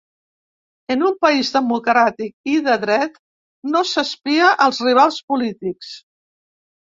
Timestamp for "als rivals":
4.67-5.21